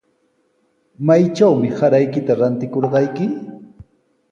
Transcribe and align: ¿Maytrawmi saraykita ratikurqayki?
¿Maytrawmi 1.05 1.69
saraykita 1.77 2.31
ratikurqayki? 2.41 3.25